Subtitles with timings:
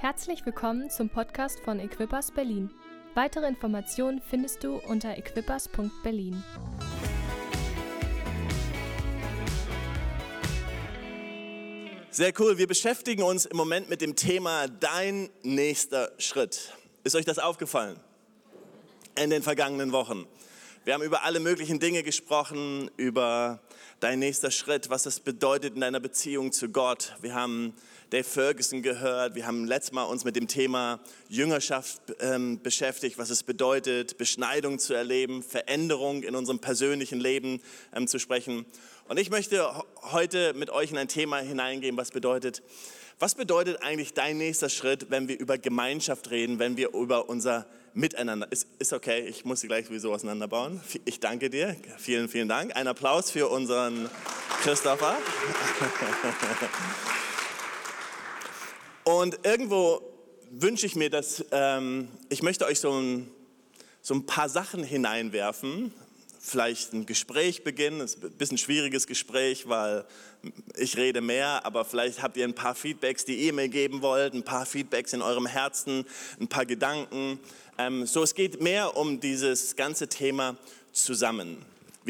[0.00, 2.70] Herzlich willkommen zum Podcast von Equippers Berlin.
[3.14, 6.42] Weitere Informationen findest du unter equippers.berlin.
[12.10, 12.56] Sehr cool.
[12.56, 16.72] Wir beschäftigen uns im Moment mit dem Thema Dein nächster Schritt.
[17.04, 18.00] Ist euch das aufgefallen?
[19.22, 20.26] In den vergangenen Wochen.
[20.82, 23.60] Wir haben über alle möglichen Dinge gesprochen, über
[24.00, 27.16] dein nächster Schritt, was das bedeutet in deiner Beziehung zu Gott.
[27.20, 27.74] Wir haben
[28.10, 30.98] Dave Ferguson gehört, wir haben letztes Mal uns mit dem Thema
[31.28, 37.60] Jüngerschaft ähm, beschäftigt, was es bedeutet, Beschneidung zu erleben, Veränderung in unserem persönlichen Leben
[37.94, 38.66] ähm, zu sprechen.
[39.06, 39.64] Und ich möchte
[40.10, 42.64] heute mit euch in ein Thema hineingehen, was bedeutet,
[43.20, 47.64] was bedeutet eigentlich dein nächster Schritt, wenn wir über Gemeinschaft reden, wenn wir über unser
[47.94, 50.80] Miteinander, ist, ist okay, ich muss sie gleich sowieso auseinanderbauen.
[51.04, 52.74] Ich danke dir, vielen, vielen Dank.
[52.74, 54.10] Ein Applaus für unseren
[54.62, 55.16] Christopher.
[59.04, 60.02] Und irgendwo
[60.50, 63.30] wünsche ich mir, dass ähm, ich möchte euch so ein,
[64.02, 65.92] so ein paar Sachen hineinwerfen,
[66.40, 68.00] vielleicht ein Gespräch beginnen.
[68.00, 70.04] Ist ein bisschen schwieriges Gespräch, weil
[70.76, 74.34] ich rede mehr, aber vielleicht habt ihr ein paar Feedbacks, die ihr mir geben wollt,
[74.34, 76.04] ein paar Feedbacks in eurem Herzen,
[76.40, 77.38] ein paar Gedanken.
[77.78, 80.56] Ähm, so, es geht mehr um dieses ganze Thema
[80.92, 81.58] zusammen.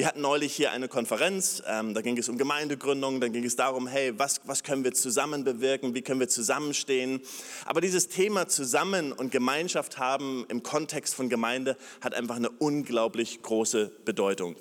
[0.00, 3.54] Wir hatten neulich hier eine Konferenz, ähm, da ging es um Gemeindegründung, dann ging es
[3.54, 7.20] darum, hey, was, was können wir zusammen bewirken, wie können wir zusammenstehen.
[7.66, 13.42] Aber dieses Thema Zusammen und Gemeinschaft haben im Kontext von Gemeinde hat einfach eine unglaublich
[13.42, 14.56] große Bedeutung.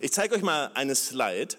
[0.00, 1.56] Ich zeige euch mal eine Slide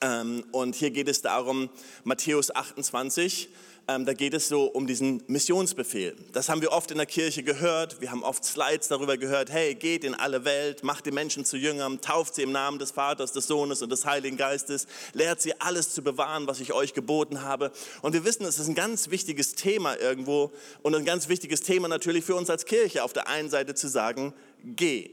[0.00, 1.68] ähm, und hier geht es darum,
[2.02, 3.50] Matthäus 28,
[3.94, 6.16] ähm, da geht es so um diesen Missionsbefehl.
[6.32, 8.00] Das haben wir oft in der Kirche gehört.
[8.00, 9.50] Wir haben oft Slides darüber gehört.
[9.50, 12.90] Hey, geht in alle Welt, macht die Menschen zu Jüngern, tauft sie im Namen des
[12.90, 16.94] Vaters, des Sohnes und des Heiligen Geistes, lehrt sie alles zu bewahren, was ich euch
[16.94, 17.72] geboten habe.
[18.00, 21.88] Und wir wissen, es ist ein ganz wichtiges Thema irgendwo und ein ganz wichtiges Thema
[21.88, 23.04] natürlich für uns als Kirche.
[23.04, 24.32] Auf der einen Seite zu sagen,
[24.64, 25.10] geh.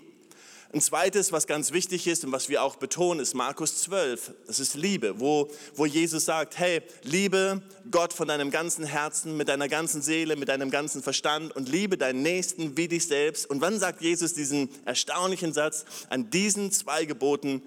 [0.72, 4.34] Ein zweites, was ganz wichtig ist und was wir auch betonen, ist Markus 12.
[4.46, 9.50] Das ist Liebe, wo, wo Jesus sagt, hey, liebe Gott von deinem ganzen Herzen, mit
[9.50, 13.50] deiner ganzen Seele, mit deinem ganzen Verstand und liebe deinen Nächsten wie dich selbst.
[13.50, 15.86] Und wann sagt Jesus diesen erstaunlichen Satz?
[16.12, 17.64] An diesen zwei Geboten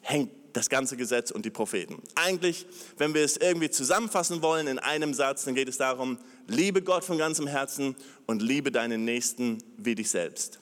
[0.00, 2.02] hängt das ganze Gesetz und die Propheten.
[2.14, 2.64] Eigentlich,
[2.96, 6.16] wenn wir es irgendwie zusammenfassen wollen in einem Satz, dann geht es darum,
[6.46, 10.58] liebe Gott von ganzem Herzen und liebe deinen Nächsten wie dich selbst.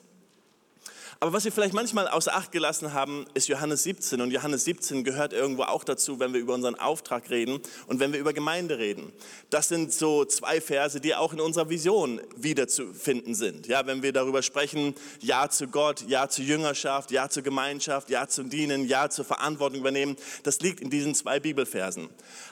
[1.25, 4.21] Aber was wir vielleicht manchmal außer Acht gelassen haben, ist Johannes 17.
[4.21, 8.13] Und Johannes 17 gehört irgendwo auch dazu, wenn wir über unseren Auftrag reden und wenn
[8.13, 9.11] wir über Gemeinde reden.
[9.49, 13.65] Das sind so zwei Verse, die auch in unserer Vision wiederzufinden sind.
[13.65, 18.27] Ja, wenn wir darüber sprechen, Ja zu Gott, Ja zu Jüngerschaft, Ja zur Gemeinschaft, Ja
[18.27, 22.07] zum Dienen, Ja zur Verantwortung übernehmen, das liegt in diesen zwei Bibelversen.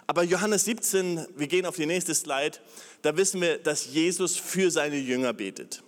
[0.07, 2.57] Aber Johannes 17, wir gehen auf die nächste Slide,
[3.03, 5.83] da wissen wir, dass Jesus für seine Jünger betet.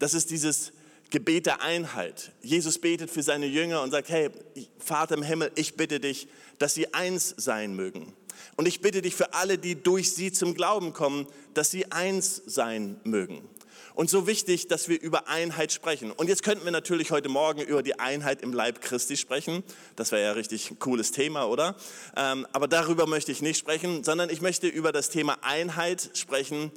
[0.00, 0.72] Das ist dieses
[1.10, 2.32] Gebet der Einheit.
[2.42, 4.30] Jesus betet für seine Jünger und sagt, hey,
[4.78, 8.12] Vater im Himmel, ich bitte dich, dass sie eins sein mögen.
[8.56, 12.42] Und ich bitte dich für alle, die durch sie zum Glauben kommen, dass sie eins
[12.46, 13.48] sein mögen.
[13.94, 16.12] Und so wichtig, dass wir über Einheit sprechen.
[16.12, 19.64] Und jetzt könnten wir natürlich heute Morgen über die Einheit im Leib Christi sprechen.
[19.96, 21.74] Das wäre ja richtig cooles Thema, oder?
[22.16, 26.70] Ähm, aber darüber möchte ich nicht sprechen, sondern ich möchte über das Thema Einheit sprechen,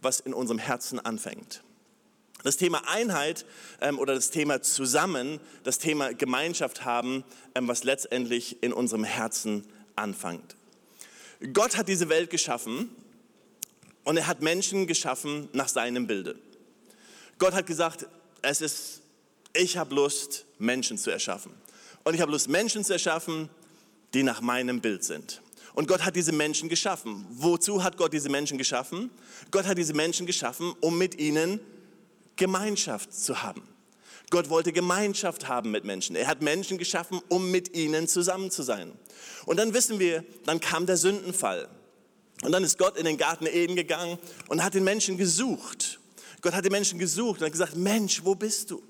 [0.00, 1.64] was in unserem Herzen anfängt.
[2.42, 3.44] Das Thema Einheit
[3.80, 9.64] ähm, oder das Thema Zusammen, das Thema Gemeinschaft haben, ähm, was letztendlich in unserem Herzen
[9.96, 10.56] anfängt.
[11.52, 12.90] Gott hat diese Welt geschaffen
[14.04, 16.36] und er hat Menschen geschaffen nach seinem Bilde.
[17.38, 18.06] Gott hat gesagt,
[18.42, 19.02] es ist,
[19.52, 21.52] ich habe Lust, Menschen zu erschaffen.
[22.04, 23.48] Und ich habe Lust, Menschen zu erschaffen,
[24.14, 25.40] die nach meinem Bild sind.
[25.74, 27.24] Und Gott hat diese Menschen geschaffen.
[27.30, 29.10] Wozu hat Gott diese Menschen geschaffen?
[29.50, 31.60] Gott hat diese Menschen geschaffen, um mit ihnen
[32.42, 33.62] Gemeinschaft zu haben.
[34.30, 36.16] Gott wollte Gemeinschaft haben mit Menschen.
[36.16, 38.90] Er hat Menschen geschaffen, um mit ihnen zusammen zu sein.
[39.46, 41.68] Und dann wissen wir, dann kam der Sündenfall.
[42.42, 46.00] Und dann ist Gott in den Garten Eden gegangen und hat den Menschen gesucht.
[46.40, 48.82] Gott hat den Menschen gesucht und hat gesagt, Mensch, wo bist du?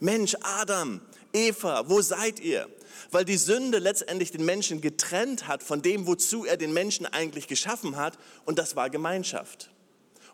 [0.00, 1.00] Mensch, Adam,
[1.32, 2.68] Eva, wo seid ihr?
[3.12, 7.46] Weil die Sünde letztendlich den Menschen getrennt hat von dem, wozu er den Menschen eigentlich
[7.46, 8.18] geschaffen hat.
[8.44, 9.70] Und das war Gemeinschaft.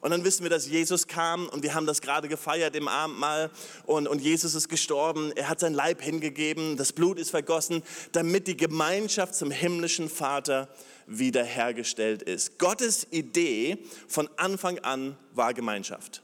[0.05, 3.51] Und dann wissen wir, dass Jesus kam und wir haben das gerade gefeiert im Abendmahl
[3.87, 5.33] und, und Jesus ist gestorben.
[5.35, 10.69] Er hat sein Leib hingegeben, das Blut ist vergossen, damit die Gemeinschaft zum himmlischen Vater
[11.06, 12.59] wiederhergestellt ist.
[12.59, 16.23] Gottes Idee von Anfang an war Gemeinschaft.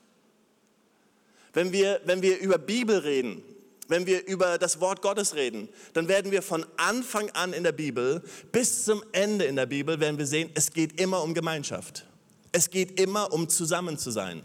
[1.54, 3.42] Wenn wir, wenn wir über Bibel reden,
[3.88, 7.72] wenn wir über das Wort Gottes reden, dann werden wir von Anfang an in der
[7.72, 8.22] Bibel
[8.52, 12.04] bis zum Ende in der Bibel werden wir sehen, es geht immer um Gemeinschaft.
[12.52, 14.42] Es geht immer um zusammen zu sein.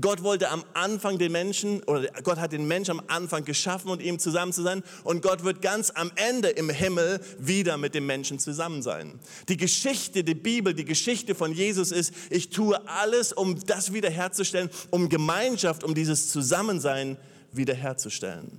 [0.00, 4.00] Gott wollte am Anfang den Menschen, oder Gott hat den Menschen am Anfang geschaffen und
[4.00, 4.82] ihm zusammen zu sein.
[5.04, 9.18] Und Gott wird ganz am Ende im Himmel wieder mit dem Menschen zusammen sein.
[9.48, 14.70] Die Geschichte, die Bibel, die Geschichte von Jesus ist, ich tue alles, um das wiederherzustellen,
[14.90, 17.18] um Gemeinschaft, um dieses Zusammensein
[17.52, 18.50] wiederherzustellen.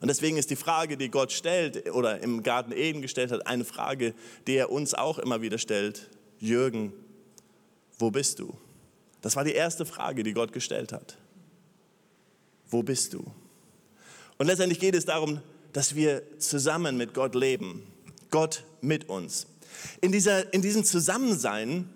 [0.00, 3.64] Und deswegen ist die Frage, die Gott stellt oder im Garten Eden gestellt hat, eine
[3.64, 4.14] Frage,
[4.46, 6.10] die er uns auch immer wieder stellt.
[6.38, 6.92] Jürgen,
[7.98, 8.56] wo bist du?
[9.20, 11.16] Das war die erste Frage, die Gott gestellt hat.
[12.68, 13.24] Wo bist du?
[14.38, 15.40] Und letztendlich geht es darum,
[15.72, 17.86] dass wir zusammen mit Gott leben.
[18.30, 19.46] Gott mit uns.
[20.00, 21.88] In, dieser, in diesem Zusammensein,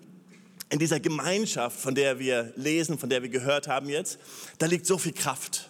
[0.69, 4.19] in dieser Gemeinschaft, von der wir lesen, von der wir gehört haben jetzt,
[4.59, 5.69] da liegt so viel Kraft.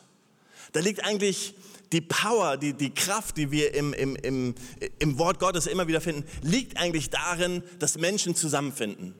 [0.74, 1.56] Da liegt eigentlich
[1.92, 4.56] die Power, die, die Kraft, die wir im, im, im,
[5.00, 9.16] im Wort Gottes immer wieder finden, liegt eigentlich darin, dass Menschen zusammenfinden.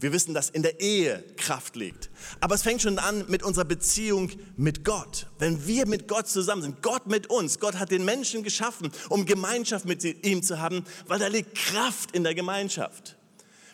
[0.00, 2.10] Wir wissen, dass in der Ehe Kraft liegt.
[2.40, 5.28] Aber es fängt schon an mit unserer Beziehung mit Gott.
[5.38, 9.24] Wenn wir mit Gott zusammen sind, Gott mit uns, Gott hat den Menschen geschaffen, um
[9.24, 13.16] Gemeinschaft mit ihm zu haben, weil da liegt Kraft in der Gemeinschaft.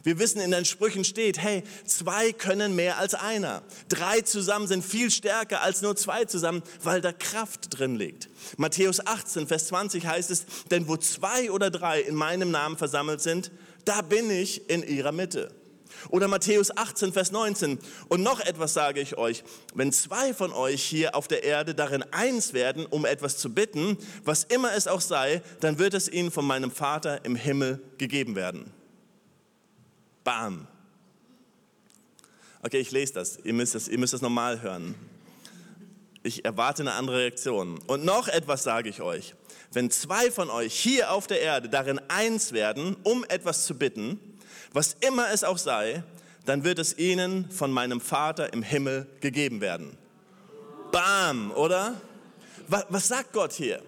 [0.03, 3.63] Wir wissen, in den Sprüchen steht, hey, zwei können mehr als einer.
[3.89, 8.31] Drei zusammen sind viel stärker als nur zwei zusammen, weil da Kraft drin liegt.
[8.57, 13.21] Matthäus 18, Vers 20 heißt es, denn wo zwei oder drei in meinem Namen versammelt
[13.21, 13.51] sind,
[13.85, 15.55] da bin ich in ihrer Mitte.
[16.09, 17.79] Oder Matthäus 18, Vers 19.
[18.09, 19.45] Und noch etwas sage ich euch,
[19.75, 23.99] wenn zwei von euch hier auf der Erde darin eins werden, um etwas zu bitten,
[24.25, 28.37] was immer es auch sei, dann wird es ihnen von meinem Vater im Himmel gegeben
[28.37, 28.73] werden.
[30.25, 30.67] Bam.
[32.63, 33.39] Okay, ich lese das.
[33.43, 34.95] Ihr müsst das, ihr müsst das normal hören.
[36.23, 37.79] Ich erwarte eine andere Reaktion.
[37.87, 39.35] Und noch etwas sage ich euch.
[39.73, 44.21] Wenn zwei von euch hier auf der Erde darin eins werden, um etwas zu bitten,
[44.73, 46.03] was immer es auch sei,
[46.47, 49.97] dann wird es ihnen von meinem Vater im Himmel gegeben werden.
[50.93, 52.01] Bam, oder?
[52.69, 53.83] Was, sagt Gott hier?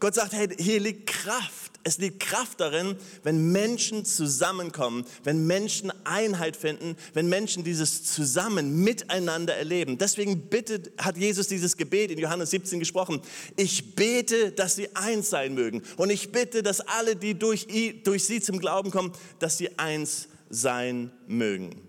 [0.00, 1.77] Gott sagt, hey, hier liegt Kraft.
[1.88, 8.84] Es liegt Kraft darin, wenn Menschen zusammenkommen, wenn Menschen Einheit finden, wenn Menschen dieses Zusammen
[8.84, 9.96] miteinander erleben.
[9.96, 13.22] Deswegen bittet, hat Jesus dieses Gebet in Johannes 17 gesprochen.
[13.56, 15.82] Ich bete, dass sie eins sein mögen.
[15.96, 17.66] Und ich bitte, dass alle, die durch,
[18.04, 21.87] durch sie zum Glauben kommen, dass sie eins sein mögen.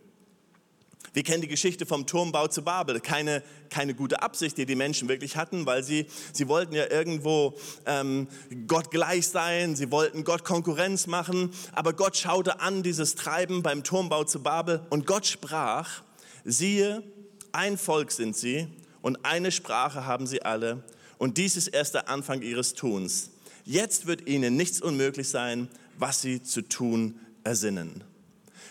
[1.13, 3.00] Wir kennen die Geschichte vom Turmbau zu Babel.
[3.00, 7.57] Keine, keine gute Absicht, die die Menschen wirklich hatten, weil sie, sie wollten ja irgendwo
[7.85, 8.27] ähm,
[8.67, 11.51] Gott gleich sein, sie wollten Gott Konkurrenz machen.
[11.73, 16.03] Aber Gott schaute an dieses Treiben beim Turmbau zu Babel und Gott sprach,
[16.45, 17.03] siehe,
[17.51, 18.67] ein Volk sind sie
[19.01, 20.83] und eine Sprache haben sie alle.
[21.17, 23.31] Und dies ist erst der Anfang ihres Tuns.
[23.65, 25.67] Jetzt wird ihnen nichts unmöglich sein,
[25.97, 28.03] was sie zu tun ersinnen.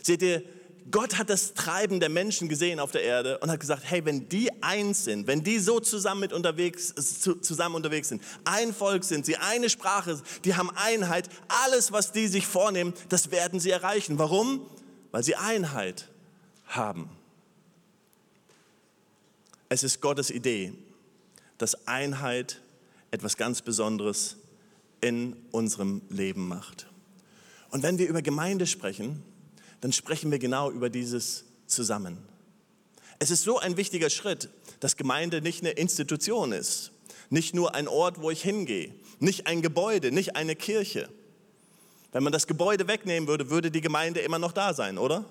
[0.02, 0.42] Seht ihr,
[0.90, 4.28] Gott hat das Treiben der Menschen gesehen auf der Erde und hat gesagt, hey, wenn
[4.28, 9.26] die eins sind, wenn die so zusammen, mit unterwegs, zusammen unterwegs sind, ein Volk sind
[9.26, 14.18] sie, eine Sprache, die haben Einheit, alles, was die sich vornehmen, das werden sie erreichen.
[14.18, 14.66] Warum?
[15.10, 16.08] Weil sie Einheit
[16.66, 17.10] haben.
[19.68, 20.72] Es ist Gottes Idee,
[21.58, 22.60] dass Einheit
[23.10, 24.36] etwas ganz Besonderes
[25.00, 26.86] in unserem Leben macht.
[27.70, 29.22] Und wenn wir über Gemeinde sprechen,
[29.80, 32.18] dann sprechen wir genau über dieses zusammen.
[33.18, 34.48] Es ist so ein wichtiger Schritt,
[34.80, 36.92] dass Gemeinde nicht eine Institution ist,
[37.30, 41.08] nicht nur ein Ort, wo ich hingehe, nicht ein Gebäude, nicht eine Kirche.
[42.12, 45.24] Wenn man das Gebäude wegnehmen würde, würde die Gemeinde immer noch da sein, oder?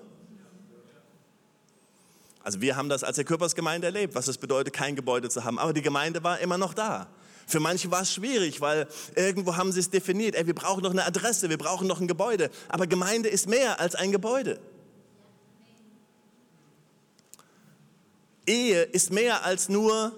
[2.42, 5.58] Also wir haben das als der Körpersgemeinde erlebt, was es bedeutet, kein Gebäude zu haben.
[5.58, 7.08] Aber die Gemeinde war immer noch da.
[7.48, 8.86] Für manche war es schwierig, weil
[9.16, 10.34] irgendwo haben sie es definiert.
[10.34, 12.50] Ey, wir brauchen noch eine Adresse, wir brauchen noch ein Gebäude.
[12.68, 14.60] Aber Gemeinde ist mehr als ein Gebäude.
[18.46, 20.12] Ehe ist mehr als nur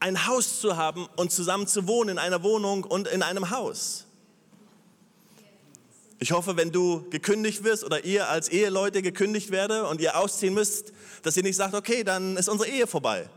[0.00, 4.04] ein Haus zu haben und zusammen zu wohnen in einer Wohnung und in einem Haus.
[6.18, 10.52] Ich hoffe, wenn du gekündigt wirst oder ihr als Eheleute gekündigt werde und ihr ausziehen
[10.52, 13.30] müsst, dass ihr nicht sagt, okay, dann ist unsere Ehe vorbei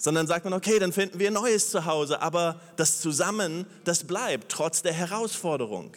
[0.00, 4.50] sondern sagt man, okay, dann finden wir ein neues Zuhause, aber das Zusammen, das bleibt
[4.50, 5.94] trotz der Herausforderung.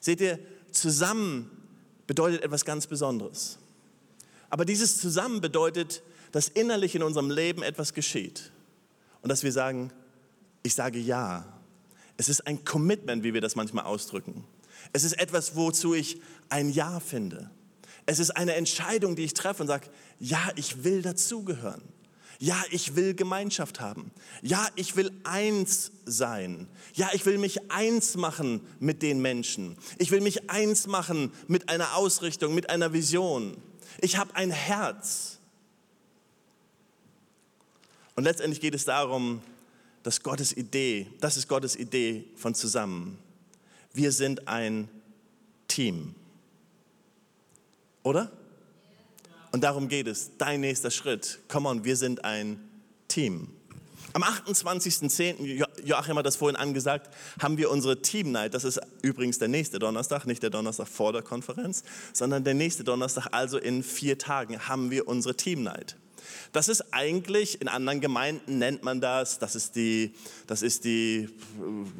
[0.00, 0.40] Seht ihr,
[0.72, 1.48] zusammen
[2.08, 3.58] bedeutet etwas ganz Besonderes.
[4.50, 8.50] Aber dieses Zusammen bedeutet, dass innerlich in unserem Leben etwas geschieht
[9.22, 9.92] und dass wir sagen,
[10.64, 11.46] ich sage ja.
[12.16, 14.44] Es ist ein Commitment, wie wir das manchmal ausdrücken.
[14.92, 17.50] Es ist etwas, wozu ich ein Ja finde.
[18.04, 21.82] Es ist eine Entscheidung, die ich treffe und sage, ja, ich will dazugehören.
[22.42, 24.10] Ja, ich will Gemeinschaft haben.
[24.40, 26.66] Ja, ich will eins sein.
[26.94, 29.76] Ja, ich will mich eins machen mit den Menschen.
[29.98, 33.58] Ich will mich eins machen mit einer Ausrichtung, mit einer Vision.
[34.00, 35.38] Ich habe ein Herz.
[38.16, 39.42] Und letztendlich geht es darum,
[40.02, 43.18] dass Gottes Idee, das ist Gottes Idee von zusammen.
[43.92, 44.88] Wir sind ein
[45.68, 46.14] Team.
[48.02, 48.32] Oder?
[49.52, 50.30] Und darum geht es.
[50.38, 51.40] Dein nächster Schritt.
[51.48, 52.60] Come on, wir sind ein
[53.08, 53.48] Team.
[54.12, 58.54] Am 28.10., Joachim hat das vorhin angesagt, haben wir unsere Team Night.
[58.54, 62.82] Das ist übrigens der nächste Donnerstag, nicht der Donnerstag vor der Konferenz, sondern der nächste
[62.82, 65.96] Donnerstag, also in vier Tagen, haben wir unsere Team Night.
[66.52, 70.14] Das ist eigentlich, in anderen Gemeinden nennt man das, das ist die,
[70.46, 71.28] das ist die äh,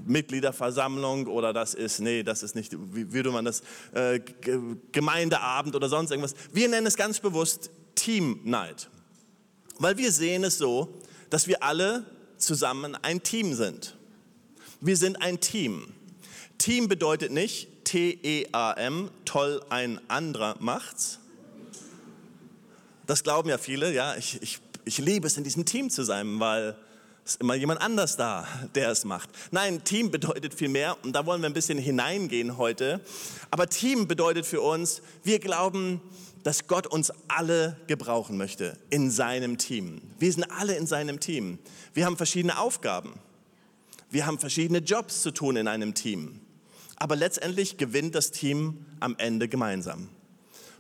[0.07, 3.63] Mitgliederversammlung oder das ist, nee, das ist nicht, wie würde man das,
[3.93, 4.21] äh,
[4.93, 6.35] Gemeindeabend oder sonst irgendwas.
[6.53, 8.89] Wir nennen es ganz bewusst Team Night,
[9.79, 11.01] weil wir sehen es so,
[11.31, 12.05] dass wir alle
[12.37, 13.97] zusammen ein Team sind.
[14.81, 15.93] Wir sind ein Team.
[16.59, 21.20] Team bedeutet nicht T-E-A-M, toll ein anderer macht's,
[23.11, 24.15] das glauben ja viele, ja.
[24.17, 26.77] Ich, ich, ich liebe es, in diesem Team zu sein, weil
[27.25, 29.29] es immer jemand anders da, der es macht.
[29.51, 33.01] Nein, Team bedeutet viel mehr und da wollen wir ein bisschen hineingehen heute.
[33.51, 36.01] Aber Team bedeutet für uns, wir glauben,
[36.45, 40.01] dass Gott uns alle gebrauchen möchte in seinem Team.
[40.19, 41.59] Wir sind alle in seinem Team.
[41.93, 43.15] Wir haben verschiedene Aufgaben.
[44.09, 46.41] Wir haben verschiedene Jobs zu tun in einem Team.
[46.97, 50.09] Aber letztendlich gewinnt das Team am Ende gemeinsam.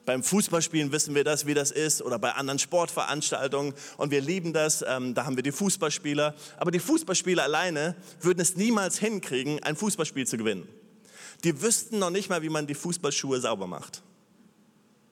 [0.07, 3.75] Beim Fußballspielen wissen wir das, wie das ist, oder bei anderen Sportveranstaltungen.
[3.97, 4.85] Und wir lieben das.
[4.87, 6.35] Ähm, da haben wir die Fußballspieler.
[6.57, 10.69] Aber die Fußballspieler alleine würden es niemals hinkriegen, ein Fußballspiel zu gewinnen.
[11.45, 14.02] Die wüssten noch nicht mal, wie man die Fußballschuhe sauber macht.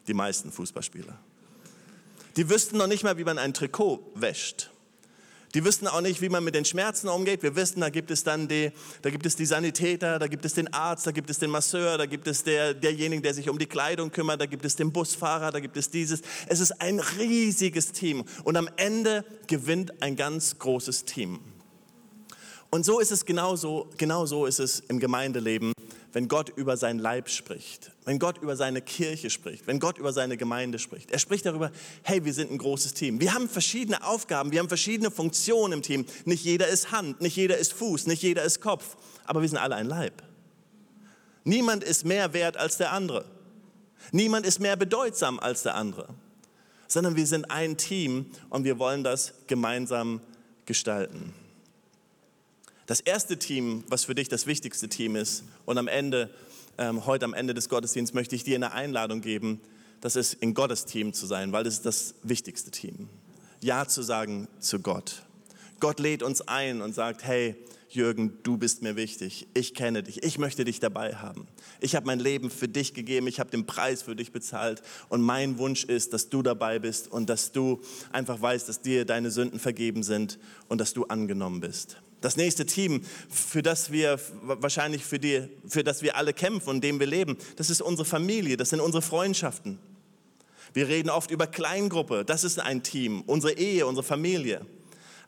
[0.07, 1.18] Die meisten Fußballspieler.
[2.37, 4.71] Die wüssten noch nicht mal, wie man ein Trikot wäscht.
[5.59, 7.43] Die wüssten auch nicht, wie man mit den Schmerzen umgeht.
[7.43, 8.71] Wir wissen, da gibt es dann die,
[9.03, 11.99] da gibt es die Sanitäter, da gibt es den Arzt, da gibt es den Masseur,
[11.99, 14.93] da gibt es der, derjenigen, der sich um die Kleidung kümmert, da gibt es den
[14.93, 16.23] Busfahrer, da gibt es dieses.
[16.47, 21.41] Es ist ein riesiges Team und am Ende gewinnt ein ganz großes Team.
[22.71, 25.73] Und so ist es genauso, genauso ist es im Gemeindeleben
[26.12, 30.12] wenn Gott über sein Leib spricht, wenn Gott über seine Kirche spricht, wenn Gott über
[30.12, 31.11] seine Gemeinde spricht.
[31.11, 31.71] Er spricht darüber,
[32.03, 33.21] hey, wir sind ein großes Team.
[33.21, 36.07] Wir haben verschiedene Aufgaben, wir haben verschiedene Funktionen im Team.
[36.25, 39.59] Nicht jeder ist Hand, nicht jeder ist Fuß, nicht jeder ist Kopf, aber wir sind
[39.59, 40.23] alle ein Leib.
[41.45, 43.25] Niemand ist mehr wert als der andere.
[44.12, 46.09] Niemand ist mehr bedeutsam als der andere,
[46.87, 50.21] sondern wir sind ein Team und wir wollen das gemeinsam
[50.65, 51.35] gestalten.
[52.88, 56.30] Das erste Team, was für dich das wichtigste Team ist, und am Ende,
[56.78, 59.61] ähm, heute am Ende des Gottesdienstes möchte ich dir eine Einladung geben,
[60.00, 63.11] das ist in Gottes Team zu sein, weil das ist das wichtigste Team.
[63.61, 65.23] Ja zu sagen zu Gott.
[65.80, 67.57] Gott lädt uns ein und sagt, hey,
[67.90, 69.49] Jürgen, du bist mir wichtig.
[69.52, 70.23] Ich kenne dich.
[70.23, 71.47] Ich möchte dich dabei haben.
[71.80, 73.26] Ich habe mein Leben für dich gegeben.
[73.26, 74.80] Ich habe den Preis für dich bezahlt.
[75.11, 79.04] Und mein Wunsch ist, dass du dabei bist und dass du einfach weißt, dass dir
[79.04, 81.99] deine Sünden vergeben sind und dass du angenommen bist.
[82.21, 86.81] Das nächste Team, für das wir wahrscheinlich für, die, für das wir alle kämpfen und
[86.83, 89.79] dem wir leben, das ist unsere Familie, das sind unsere Freundschaften.
[90.75, 94.67] Wir reden oft über Kleingruppe, das ist ein Team, unsere Ehe, unsere Familie.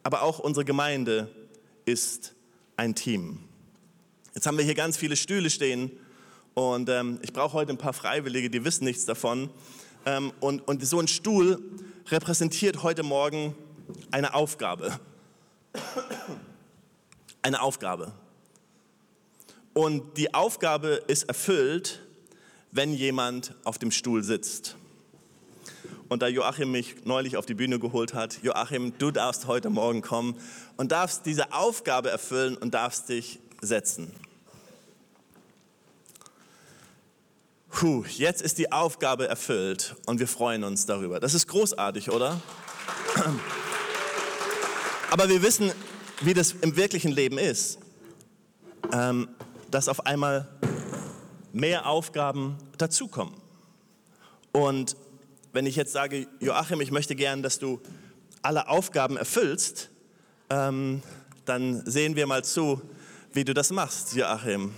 [0.02, 1.28] Aber auch unsere Gemeinde
[1.84, 2.34] ist
[2.76, 3.38] ein Team.
[4.34, 5.92] Jetzt haben wir hier ganz viele Stühle stehen
[6.54, 9.50] und ähm, ich brauche heute ein paar Freiwillige, die wissen nichts davon.
[10.06, 11.62] Ähm, und, und so ein Stuhl
[12.08, 13.54] repräsentiert heute Morgen
[14.10, 14.98] eine Aufgabe
[17.42, 18.12] eine Aufgabe.
[19.72, 22.00] Und die Aufgabe ist erfüllt,
[22.72, 24.76] wenn jemand auf dem Stuhl sitzt.
[26.08, 30.02] Und da Joachim mich neulich auf die Bühne geholt hat, Joachim, du darfst heute Morgen
[30.02, 30.36] kommen
[30.76, 34.12] und darfst diese Aufgabe erfüllen und darfst dich setzen.
[37.70, 41.20] Puh, jetzt ist die Aufgabe erfüllt und wir freuen uns darüber.
[41.20, 42.40] Das ist großartig, oder?
[45.12, 45.72] Aber wir wissen,
[46.20, 47.78] wie das im wirklichen Leben ist,
[48.92, 49.28] ähm,
[49.70, 50.48] dass auf einmal
[51.52, 53.34] mehr Aufgaben dazukommen.
[54.52, 54.96] Und
[55.52, 57.80] wenn ich jetzt sage, Joachim, ich möchte gern, dass du
[58.42, 59.90] alle Aufgaben erfüllst,
[60.48, 61.02] ähm,
[61.44, 62.80] dann sehen wir mal zu,
[63.32, 64.74] wie du das machst, Joachim.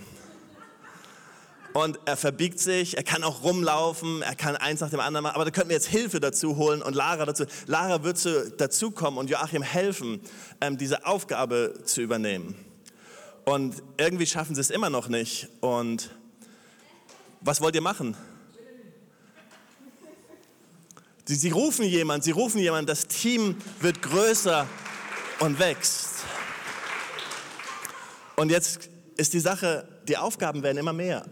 [1.73, 5.37] Und er verbiegt sich, er kann auch rumlaufen, er kann eins nach dem anderen machen,
[5.37, 7.45] aber da könnten wir jetzt Hilfe dazu holen und Lara dazu.
[7.67, 10.21] Lara wird zu, dazukommen und Joachim helfen,
[10.61, 12.55] ähm, diese Aufgabe zu übernehmen.
[13.45, 15.49] Und irgendwie schaffen sie es immer noch nicht.
[15.61, 16.11] Und
[17.41, 18.17] was wollt ihr machen?
[21.25, 24.67] Sie rufen jemand, sie rufen jemand, das Team wird größer
[25.39, 26.25] und wächst.
[28.37, 31.25] Und jetzt ist die Sache, die Aufgaben werden immer mehr.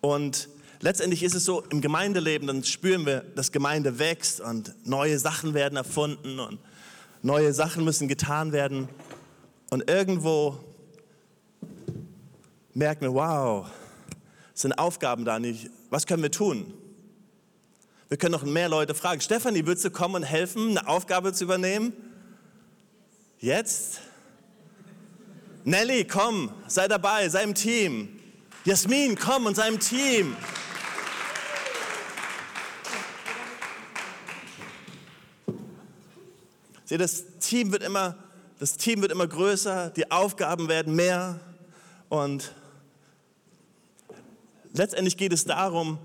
[0.00, 0.48] Und
[0.80, 5.54] letztendlich ist es so, im Gemeindeleben, dann spüren wir, dass Gemeinde wächst und neue Sachen
[5.54, 6.58] werden erfunden und
[7.22, 8.88] neue Sachen müssen getan werden.
[9.70, 10.58] Und irgendwo
[12.72, 13.66] merken wir, wow,
[14.54, 15.70] es sind Aufgaben da nicht.
[15.90, 16.72] Was können wir tun?
[18.08, 19.20] Wir können noch mehr Leute fragen.
[19.20, 21.92] Stefanie, würdest du kommen und helfen, eine Aufgabe zu übernehmen?
[23.38, 24.00] Jetzt?
[25.64, 28.19] Nelly, komm, sei dabei, sei im Team.
[28.66, 30.36] Jasmin, komm und sei im Team.
[36.84, 38.16] Seht, das Team wird immer,
[38.58, 41.40] das Team wird immer größer, die Aufgaben werden mehr
[42.10, 42.52] und
[44.74, 45.98] letztendlich geht es darum,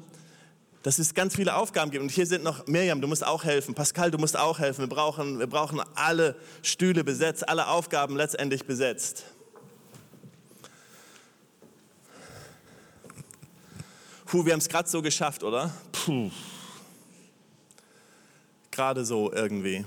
[0.81, 2.03] dass es ganz viele Aufgaben gibt.
[2.03, 3.75] Und hier sind noch Miriam, du musst auch helfen.
[3.75, 4.81] Pascal, du musst auch helfen.
[4.81, 9.25] Wir brauchen, wir brauchen alle Stühle besetzt, alle Aufgaben letztendlich besetzt.
[14.35, 15.73] Puh, wir haben es gerade so geschafft, oder?
[15.93, 16.29] Puh.
[18.69, 19.85] Gerade so irgendwie.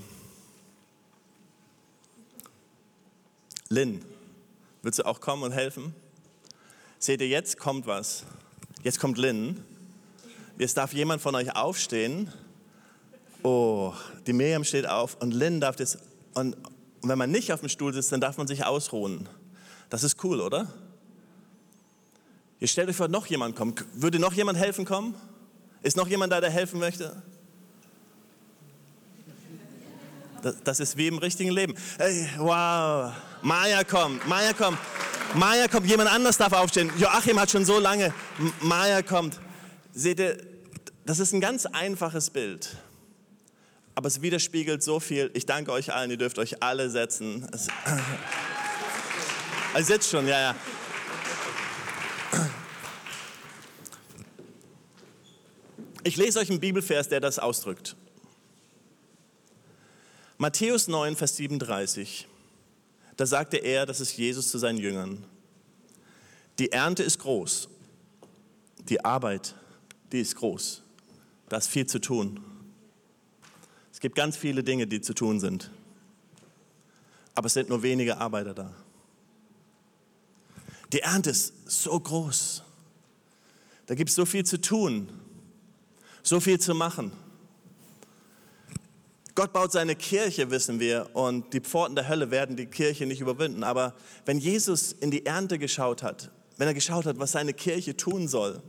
[3.68, 4.02] Lynn,
[4.80, 5.94] willst du auch kommen und helfen?
[6.98, 8.24] Seht ihr, jetzt kommt was.
[8.82, 9.62] Jetzt kommt Lynn.
[10.56, 12.32] Jetzt darf jemand von euch aufstehen.
[13.42, 13.92] Oh,
[14.26, 15.98] die Miriam steht auf und Lynn darf das.
[16.32, 16.56] Und
[17.02, 19.28] wenn man nicht auf dem Stuhl sitzt, dann darf man sich ausruhen.
[19.90, 20.72] Das ist cool, oder?
[22.60, 23.84] Ihr stellt euch vor, noch jemand kommt.
[23.94, 25.14] Würde noch jemand helfen kommen?
[25.82, 27.22] Ist noch jemand da, der helfen möchte?
[30.64, 31.74] Das, ist wie im richtigen Leben.
[31.98, 33.12] Hey, wow,
[33.42, 34.78] Maya kommt, Maya kommt,
[35.34, 36.92] Maya kommt, jemand anders darf aufstehen.
[36.96, 38.14] Joachim hat schon so lange,
[38.60, 39.40] Maya kommt.
[39.92, 40.38] Seht ihr,
[41.04, 42.76] das ist ein ganz einfaches Bild,
[43.96, 45.30] aber es widerspiegelt so viel.
[45.34, 47.44] Ich danke euch allen, ihr dürft euch alle setzen.
[47.52, 47.66] Es,
[49.74, 50.54] also jetzt schon, ja, ja.
[56.08, 57.94] Ich lese euch einen Bibelvers, der das ausdrückt.
[60.38, 62.26] Matthäus 9, Vers 37.
[63.18, 65.22] Da sagte er, das ist Jesus zu seinen Jüngern.
[66.58, 67.68] Die Ernte ist groß,
[68.88, 69.54] die Arbeit
[70.10, 70.82] die ist groß.
[71.50, 72.40] Da ist viel zu tun.
[73.92, 75.70] Es gibt ganz viele Dinge, die zu tun sind.
[77.34, 78.74] Aber es sind nur wenige Arbeiter da.
[80.90, 82.62] Die Ernte ist so groß.
[83.84, 85.10] Da gibt es so viel zu tun,
[86.28, 87.12] so viel zu machen.
[89.34, 93.20] Gott baut seine Kirche, wissen wir, und die Pforten der Hölle werden die Kirche nicht
[93.20, 93.62] überwinden.
[93.62, 93.94] Aber
[94.26, 98.26] wenn Jesus in die Ernte geschaut hat, wenn er geschaut hat, was seine Kirche tun
[98.26, 98.60] soll,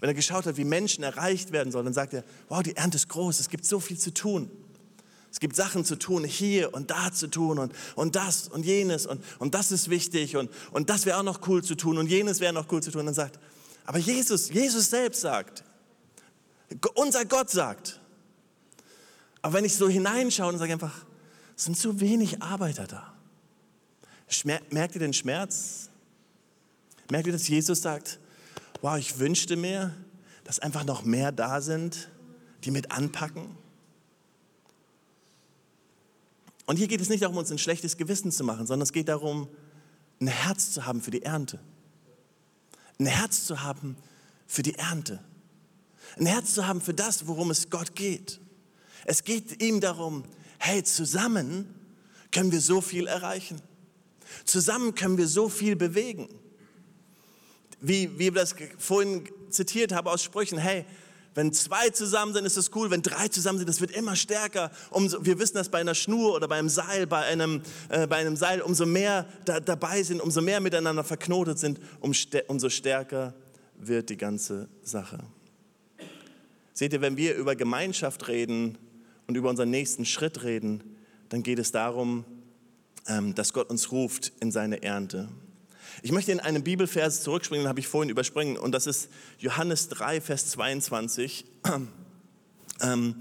[0.00, 2.96] wenn er geschaut hat, wie Menschen erreicht werden sollen, dann sagt er, wow, die Ernte
[2.96, 4.50] ist groß, es gibt so viel zu tun.
[5.30, 9.06] Es gibt Sachen zu tun, hier und da zu tun und, und das und jenes
[9.06, 12.08] und, und das ist wichtig und, und das wäre auch noch cool zu tun und
[12.08, 13.00] jenes wäre noch cool zu tun.
[13.00, 13.38] Und dann sagt,
[13.86, 15.62] aber Jesus, Jesus selbst sagt,
[16.94, 18.00] unser Gott sagt.
[19.42, 21.04] Aber wenn ich so hineinschaue und sage einfach,
[21.56, 23.14] es sind zu wenig Arbeiter da.
[24.70, 25.90] Merkt ihr den Schmerz?
[27.10, 28.18] Merkt ihr, dass Jesus sagt,
[28.80, 29.94] wow, ich wünschte mir,
[30.44, 32.08] dass einfach noch mehr da sind,
[32.64, 33.56] die mit anpacken.
[36.66, 39.08] Und hier geht es nicht darum, uns ein schlechtes Gewissen zu machen, sondern es geht
[39.08, 39.48] darum,
[40.20, 41.58] ein Herz zu haben für die Ernte.
[42.98, 43.96] Ein Herz zu haben
[44.46, 45.18] für die Ernte.
[46.18, 48.40] Ein Herz zu haben für das, worum es Gott geht.
[49.04, 50.24] Es geht ihm darum,
[50.58, 51.74] hey, zusammen
[52.32, 53.60] können wir so viel erreichen.
[54.44, 56.28] Zusammen können wir so viel bewegen
[57.80, 60.84] wie, wie wir das vorhin zitiert haben aus Sprüchen, hey,
[61.34, 62.90] wenn zwei zusammen sind, ist es cool.
[62.90, 64.72] Wenn drei zusammen sind, das wird immer stärker.
[64.90, 68.34] Umso, wir wissen das bei einer Schnur oder beim Seil, bei einem, äh, bei einem
[68.34, 72.12] Seil, umso mehr da, dabei sind, umso mehr miteinander verknotet sind, um,
[72.48, 73.32] umso stärker
[73.78, 75.20] wird die ganze Sache.
[76.80, 78.78] Seht ihr, wenn wir über Gemeinschaft reden
[79.26, 80.82] und über unseren nächsten Schritt reden,
[81.28, 82.24] dann geht es darum,
[83.06, 85.28] ähm, dass Gott uns ruft in seine Ernte.
[86.02, 89.90] Ich möchte in einen Bibelvers zurückspringen, den habe ich vorhin überspringen, und das ist Johannes
[89.90, 91.44] 3, Vers 22.
[92.82, 93.16] Ähm,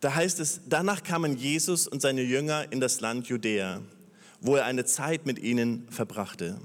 [0.00, 3.80] da heißt es, danach kamen Jesus und seine Jünger in das Land Judäa,
[4.40, 6.60] wo er eine Zeit mit ihnen verbrachte.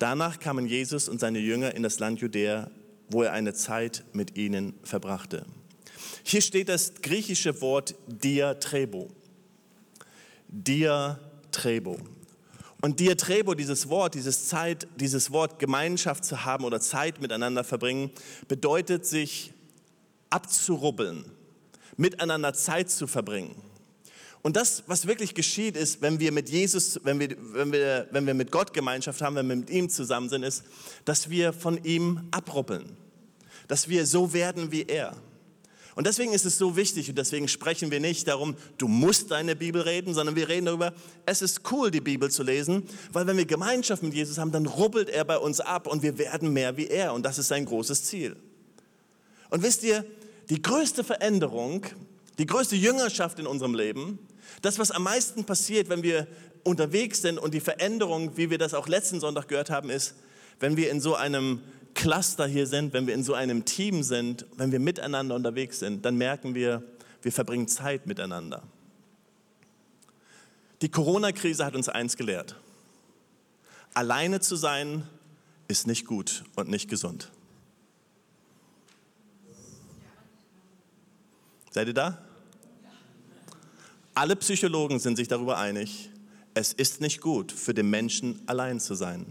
[0.00, 2.72] Danach kamen Jesus und seine Jünger in das Land Judäa,
[3.10, 5.44] wo er eine Zeit mit ihnen verbrachte.
[6.22, 9.08] Hier steht das griechische Wort diatrebo.
[10.48, 11.98] Diatrebo.
[12.80, 18.10] Und Diatrebo, dieses Wort, dieses Zeit, dieses Wort Gemeinschaft zu haben oder Zeit miteinander verbringen,
[18.46, 19.52] bedeutet sich
[20.30, 21.24] abzurubbeln,
[21.96, 23.56] miteinander Zeit zu verbringen.
[24.42, 28.26] Und das, was wirklich geschieht, ist, wenn wir mit Jesus, wenn wir, wenn wir, wenn
[28.26, 30.64] wir mit Gott Gemeinschaft haben, wenn wir mit ihm zusammen sind, ist,
[31.04, 32.96] dass wir von ihm abruppeln.
[33.66, 35.16] Dass wir so werden wie er.
[35.98, 39.56] Und deswegen ist es so wichtig und deswegen sprechen wir nicht darum, du musst deine
[39.56, 40.94] Bibel reden, sondern wir reden darüber,
[41.26, 44.66] es ist cool, die Bibel zu lesen, weil wenn wir Gemeinschaft mit Jesus haben, dann
[44.66, 47.64] rubbelt er bei uns ab und wir werden mehr wie er und das ist sein
[47.64, 48.36] großes Ziel.
[49.50, 50.04] Und wisst ihr,
[50.50, 51.84] die größte Veränderung,
[52.38, 54.20] die größte Jüngerschaft in unserem Leben,
[54.62, 56.26] das, was am meisten passiert, wenn wir
[56.64, 60.14] unterwegs sind und die Veränderung, wie wir das auch letzten Sonntag gehört haben, ist,
[60.60, 61.60] wenn wir in so einem
[61.94, 66.04] Cluster hier sind, wenn wir in so einem Team sind, wenn wir miteinander unterwegs sind,
[66.04, 66.82] dann merken wir,
[67.22, 68.62] wir verbringen Zeit miteinander.
[70.82, 72.54] Die Corona-Krise hat uns eins gelehrt.
[73.94, 75.02] Alleine zu sein
[75.66, 77.30] ist nicht gut und nicht gesund.
[81.70, 82.27] Seid ihr da?
[84.18, 86.10] Alle Psychologen sind sich darüber einig,
[86.52, 89.26] es ist nicht gut für den Menschen allein zu sein.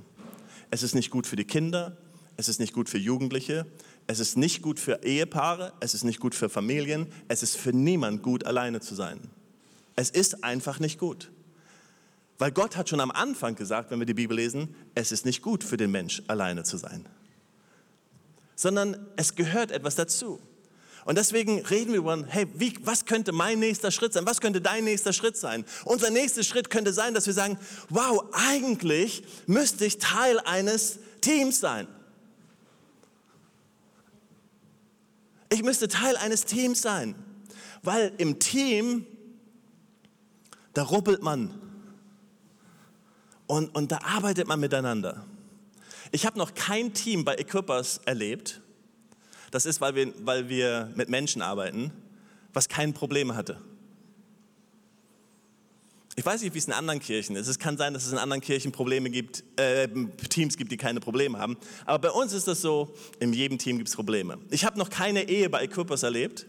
[0.72, 1.98] Es ist nicht gut für die Kinder,
[2.38, 3.66] es ist nicht gut für Jugendliche,
[4.08, 7.74] es ist nicht gut für Ehepaare, es ist nicht gut für Familien, es ist für
[7.74, 9.20] niemand gut, alleine zu sein.
[9.98, 11.32] Es ist einfach nicht gut.
[12.38, 15.42] Weil Gott hat schon am Anfang gesagt, wenn wir die Bibel lesen, es ist nicht
[15.42, 17.06] gut für den Mensch, alleine zu sein.
[18.56, 20.40] Sondern es gehört etwas dazu.
[21.08, 24.26] Und deswegen reden wir über, hey, wie, was könnte mein nächster Schritt sein?
[24.26, 25.64] Was könnte dein nächster Schritt sein?
[25.86, 31.62] Unser nächster Schritt könnte sein, dass wir sagen, wow, eigentlich müsste ich Teil eines Teams
[31.62, 31.88] sein.
[35.48, 37.16] Ich müsste Teil eines Teams sein,
[37.84, 39.06] weil im Team,
[40.74, 41.58] da ruppelt man
[43.48, 45.26] und, und da arbeitet man miteinander.
[46.12, 48.60] Ich habe noch kein Team bei Equippers erlebt,
[49.52, 51.92] das ist, weil wir, weil wir mit Menschen arbeiten,
[52.54, 53.58] was kein Problem hatte.
[56.20, 57.48] Ich weiß nicht, wie es in anderen Kirchen ist.
[57.48, 59.88] Es kann sein, dass es in anderen Kirchen Probleme gibt, äh,
[60.30, 61.58] Teams gibt, die keine Probleme haben.
[61.86, 64.40] Aber bei uns ist das so, in jedem Team gibt es Probleme.
[64.50, 66.48] Ich habe noch keine Ehe bei Equippers erlebt.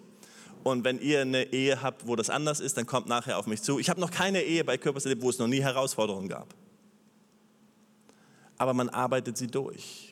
[0.64, 3.60] Und wenn ihr eine Ehe habt, wo das anders ist, dann kommt nachher auf mich
[3.60, 3.78] zu.
[3.78, 6.54] Ich habe noch keine Ehe bei Equippers erlebt, wo es noch nie Herausforderungen gab.
[8.56, 10.07] Aber man arbeitet sie durch.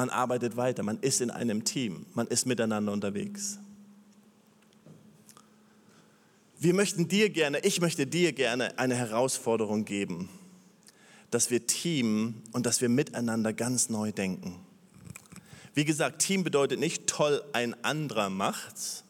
[0.00, 0.82] Man arbeitet weiter.
[0.82, 2.06] Man ist in einem Team.
[2.14, 3.58] Man ist miteinander unterwegs
[6.62, 10.28] wir möchten dir gerne, ich möchte dir gerne eine Herausforderung geben,
[11.30, 14.60] dass wir Team und dass wir miteinander ganz neu denken.
[15.72, 19.04] Wie gesagt, Team bedeutet nicht toll, ein anderer macht's,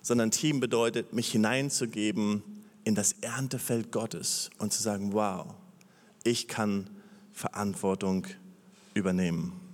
[0.00, 2.44] sondern Team bedeutet, mich hineinzugeben
[2.84, 5.54] in das Erntefeld Gottes und zu sagen, wow,
[6.22, 6.88] ich kann
[7.32, 8.28] Verantwortung
[8.94, 9.65] übernehmen.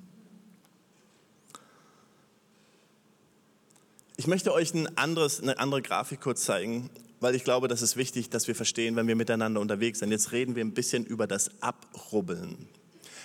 [4.22, 7.96] Ich möchte euch ein anderes, eine andere Grafik kurz zeigen, weil ich glaube, das ist
[7.96, 10.12] wichtig, dass wir verstehen, wenn wir miteinander unterwegs sind.
[10.12, 12.68] Jetzt reden wir ein bisschen über das Abrubbeln.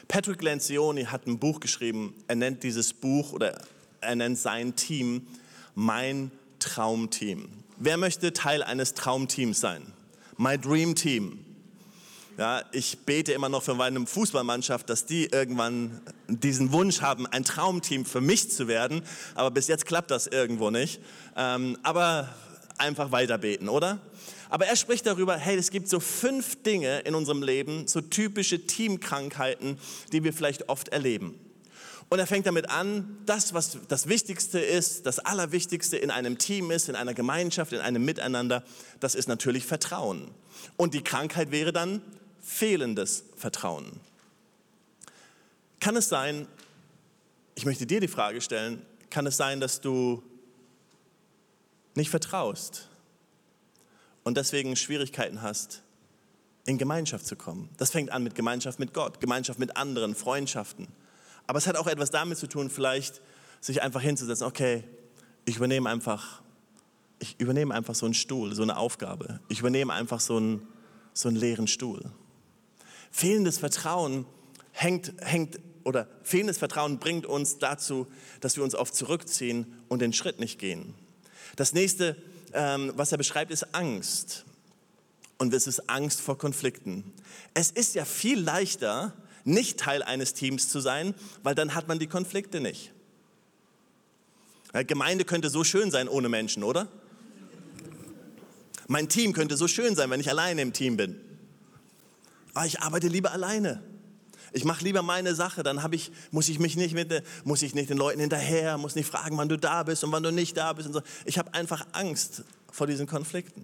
[0.08, 2.16] Patrick Lencioni hat ein Buch geschrieben.
[2.28, 3.64] Er nennt dieses Buch oder
[4.02, 5.28] er nennt sein Team
[5.76, 7.48] mein Traumteam.
[7.78, 9.84] Wer möchte Teil eines Traumteams sein?
[10.38, 11.46] My Dream Team.
[12.38, 17.44] Ja, ich bete immer noch für meine Fußballmannschaft, dass die irgendwann diesen Wunsch haben, ein
[17.44, 19.02] Traumteam für mich zu werden.
[19.34, 21.02] Aber bis jetzt klappt das irgendwo nicht.
[21.36, 22.30] Ähm, aber
[22.78, 24.00] einfach weiter beten, oder?
[24.52, 28.68] Aber er spricht darüber, hey, es gibt so fünf Dinge in unserem Leben, so typische
[28.68, 29.80] Teamkrankheiten,
[30.14, 31.40] die wir vielleicht oft erleben.
[32.10, 36.70] Und er fängt damit an, das, was das Wichtigste ist, das Allerwichtigste in einem Team
[36.70, 38.64] ist, in einer Gemeinschaft, in einem Miteinander,
[39.00, 40.30] das ist natürlich Vertrauen.
[40.78, 42.04] Und die Krankheit wäre dann
[42.42, 44.00] fehlendes Vertrauen.
[45.80, 46.48] Kann es sein,
[47.56, 50.24] ich möchte dir die Frage stellen, kann es sein, dass du
[51.96, 52.88] nicht vertraust
[54.24, 55.82] und deswegen Schwierigkeiten hast,
[56.66, 57.70] in Gemeinschaft zu kommen?
[57.78, 60.88] Das fängt an mit Gemeinschaft mit Gott, Gemeinschaft mit anderen, Freundschaften.
[61.48, 63.22] Aber es hat auch etwas damit zu tun, vielleicht
[63.62, 64.84] sich einfach hinzusetzen, okay,
[65.46, 66.42] ich übernehme einfach,
[67.20, 69.40] ich übernehme einfach so einen Stuhl, so eine Aufgabe.
[69.48, 70.68] Ich übernehme einfach so einen,
[71.14, 72.12] so einen leeren Stuhl.
[73.12, 74.26] Fehlendes Vertrauen
[74.72, 78.08] hängt, hängt oder fehlendes Vertrauen bringt uns dazu,
[78.42, 80.94] dass wir uns oft zurückziehen und den Schritt nicht gehen.
[81.56, 82.18] Das nächste,
[82.54, 84.46] ähm, was er beschreibt, ist Angst.
[85.38, 87.14] Und es ist Angst vor Konflikten.
[87.54, 89.14] Es ist ja viel leichter,
[89.46, 92.92] nicht Teil eines Teams zu sein, weil dann hat man die Konflikte nicht.
[94.86, 96.88] Gemeinde könnte so schön sein ohne Menschen, oder?
[98.88, 101.20] Mein Team könnte so schön sein, wenn ich alleine im Team bin.
[102.58, 103.84] Ah, ich arbeite lieber alleine.
[104.52, 107.92] Ich mache lieber meine Sache, dann ich, muss, ich mich nicht mit, muss ich nicht
[107.92, 110.74] den Leuten hinterher, muss nicht fragen, wann du da bist und wann du nicht da
[110.74, 110.92] bist.
[110.92, 111.04] So.
[111.26, 113.64] Ich habe einfach Angst vor diesen Konflikten.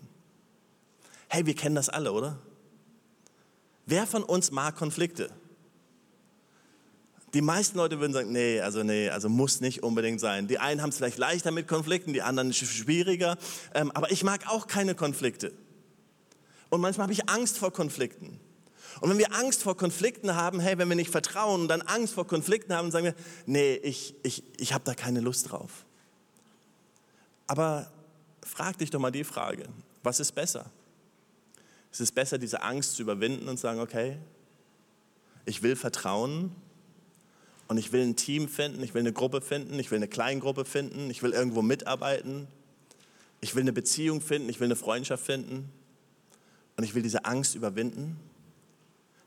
[1.28, 2.38] Hey, wir kennen das alle, oder?
[3.88, 5.32] Wer von uns mag Konflikte?
[7.34, 10.48] Die meisten Leute würden sagen, nee, also nee, also muss nicht unbedingt sein.
[10.48, 13.40] Die einen haben es vielleicht leichter mit Konflikten, die anderen schwieriger.
[13.74, 15.52] Ähm, aber ich mag auch keine Konflikte.
[16.70, 18.40] Und manchmal habe ich Angst vor Konflikten.
[19.02, 22.14] Und wenn wir Angst vor Konflikten haben, hey, wenn wir nicht vertrauen und dann Angst
[22.14, 25.86] vor Konflikten haben, sagen wir, nee, ich, ich, ich habe da keine Lust drauf.
[27.48, 27.92] Aber
[28.42, 29.66] frag dich doch mal die Frage,
[30.04, 30.66] was ist besser?
[31.92, 34.18] Ist es besser, diese Angst zu überwinden und sagen, okay,
[35.46, 36.56] ich will vertrauen
[37.68, 40.66] und ich will ein Team finden, ich will eine Gruppe finden, ich will eine Kleingruppe
[40.66, 42.48] finden, ich will irgendwo mitarbeiten,
[43.42, 45.70] ich will eine Beziehung finden, ich will eine Freundschaft finden
[46.78, 48.18] und ich will diese Angst überwinden.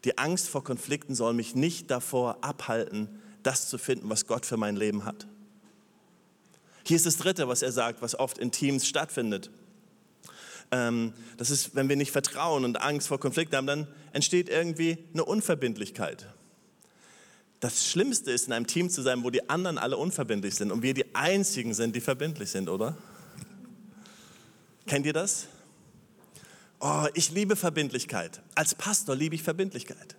[0.06, 3.08] Die Angst vor Konflikten soll mich nicht davor abhalten,
[3.42, 5.26] das zu finden, was Gott für mein Leben hat.
[6.84, 9.50] Hier ist das Dritte, was er sagt, was oft in Teams stattfindet.
[10.70, 14.96] Ähm, das ist, wenn wir nicht vertrauen und Angst vor Konflikten haben, dann entsteht irgendwie
[15.12, 16.28] eine Unverbindlichkeit.
[17.58, 20.82] Das Schlimmste ist, in einem Team zu sein, wo die anderen alle unverbindlich sind und
[20.82, 22.96] wir die Einzigen sind, die verbindlich sind, oder?
[24.86, 25.48] Kennt ihr das?
[26.80, 28.42] Oh, ich liebe Verbindlichkeit.
[28.54, 30.16] Als Pastor liebe ich Verbindlichkeit.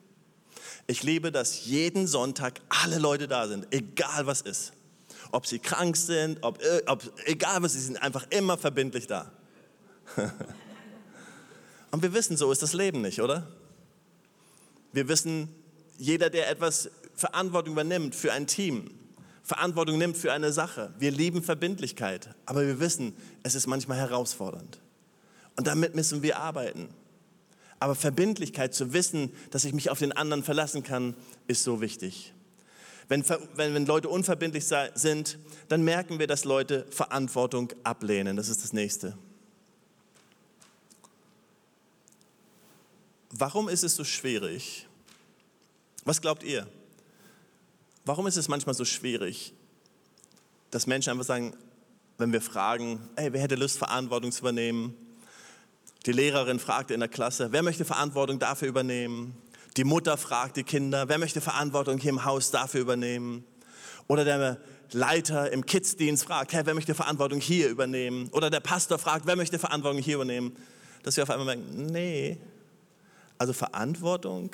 [0.88, 4.74] Ich liebe, dass jeden Sonntag alle Leute da sind, egal was ist.
[5.32, 9.32] Ob sie krank sind, ob, äh, ob, egal was, sie sind einfach immer verbindlich da.
[11.92, 13.52] Und wir wissen, so ist das Leben nicht, oder?
[14.94, 15.50] Wir wissen,
[15.98, 18.90] jeder, der etwas Verantwortung übernimmt für ein Team,
[19.44, 20.94] Verantwortung nimmt für eine Sache.
[21.00, 24.80] Wir lieben Verbindlichkeit, aber wir wissen, es ist manchmal herausfordernd.
[25.58, 26.90] Und damit müssen wir arbeiten.
[27.80, 31.16] Aber Verbindlichkeit, zu wissen, dass ich mich auf den anderen verlassen kann,
[31.48, 32.34] ist so wichtig.
[33.08, 34.66] Wenn, wenn, wenn Leute unverbindlich
[34.96, 35.38] sind,
[35.70, 38.36] dann merken wir, dass Leute Verantwortung ablehnen.
[38.36, 39.18] Das ist das Nächste.
[43.32, 44.88] Warum ist es so schwierig?
[46.04, 46.68] Was glaubt ihr?
[48.06, 49.54] Warum ist es manchmal so schwierig,
[50.72, 51.56] dass Menschen einfach sagen,
[52.18, 54.96] wenn wir fragen, hey, wer hätte Lust, Verantwortung zu übernehmen?
[56.08, 59.36] Die Lehrerin fragt in der Klasse, wer möchte Verantwortung dafür übernehmen?
[59.76, 63.44] Die Mutter fragt die Kinder, wer möchte Verantwortung hier im Haus dafür übernehmen?
[64.08, 64.58] Oder der
[64.94, 68.30] Leiter im Kidsdienst fragt, hey, wer möchte Verantwortung hier übernehmen?
[68.30, 70.56] Oder der Pastor fragt, wer möchte Verantwortung hier übernehmen?
[71.04, 72.38] Dass wir auf einmal merken, nee,
[73.38, 74.52] also Verantwortung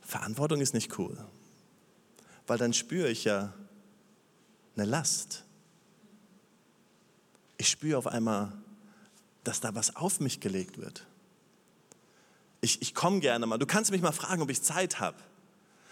[0.00, 1.18] Verantwortung ist nicht cool,
[2.46, 3.52] weil dann spüre ich ja
[4.76, 5.44] eine Last.
[7.58, 8.52] Ich spüre auf einmal,
[9.46, 11.06] dass da was auf mich gelegt wird.
[12.60, 13.58] Ich, ich komme gerne mal.
[13.58, 15.16] Du kannst mich mal fragen, ob ich Zeit habe.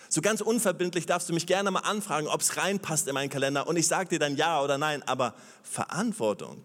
[0.08, 3.66] So ganz unverbindlich darfst du mich gerne mal anfragen, ob es reinpasst in meinen Kalender.
[3.66, 5.02] Und ich sage dir dann ja oder nein.
[5.02, 6.64] Aber Verantwortung,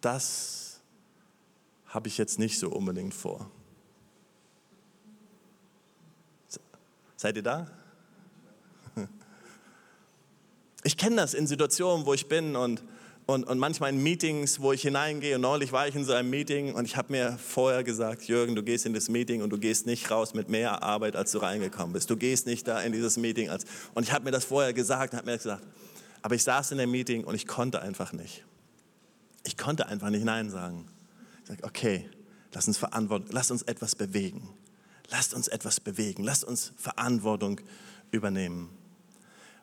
[0.00, 0.80] das
[1.86, 3.50] habe ich jetzt nicht so unbedingt vor.
[7.16, 7.66] Seid ihr da?
[10.82, 12.82] Ich kenne das in Situationen, wo ich bin und,
[13.26, 15.36] und, und manchmal in Meetings, wo ich hineingehe.
[15.36, 18.54] Und neulich war ich in so einem Meeting und ich habe mir vorher gesagt, Jürgen,
[18.54, 21.38] du gehst in das Meeting und du gehst nicht raus mit mehr Arbeit, als du
[21.38, 22.10] reingekommen bist.
[22.10, 23.48] Du gehst nicht da in dieses Meeting.
[23.48, 25.62] Als, und ich habe mir das vorher gesagt und habe mir gesagt,
[26.22, 28.44] aber ich saß in dem Meeting und ich konnte einfach nicht.
[29.44, 30.88] Ich konnte einfach nicht Nein sagen.
[31.42, 32.10] Ich sage, okay,
[32.52, 34.48] lass uns verantworten, lass uns etwas bewegen.
[35.10, 37.60] Lasst uns etwas bewegen, lasst uns Verantwortung
[38.10, 38.70] übernehmen.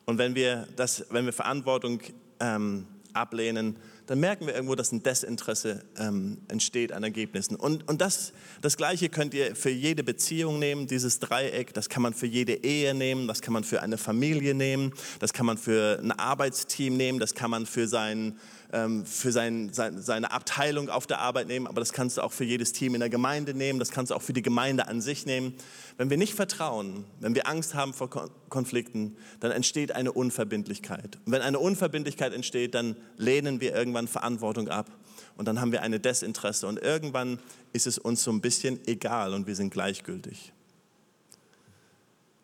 [0.05, 2.01] Und wenn wir, das, wenn wir Verantwortung
[2.39, 2.85] ähm,
[3.21, 3.77] ablehnen,
[4.07, 7.57] dann merken wir irgendwo, dass ein Desinteresse ähm, entsteht an Ergebnissen.
[7.57, 11.73] Und, und das, das Gleiche könnt ihr für jede Beziehung nehmen, dieses Dreieck.
[11.73, 15.33] Das kann man für jede Ehe nehmen, das kann man für eine Familie nehmen, das
[15.33, 18.37] kann man für ein Arbeitsteam nehmen, das kann man für, sein,
[18.71, 22.31] ähm, für sein, sein, seine Abteilung auf der Arbeit nehmen, aber das kannst du auch
[22.31, 25.01] für jedes Team in der Gemeinde nehmen, das kannst du auch für die Gemeinde an
[25.01, 25.53] sich nehmen.
[25.97, 28.09] Wenn wir nicht vertrauen, wenn wir Angst haben vor
[28.49, 31.17] Konflikten, dann entsteht eine Unverbindlichkeit.
[31.25, 34.91] Und wenn eine Unverbindlichkeit entsteht, dann lehnen wir irgendwann Verantwortung ab
[35.37, 37.39] und dann haben wir eine Desinteresse und irgendwann
[37.73, 40.53] ist es uns so ein bisschen egal und wir sind gleichgültig.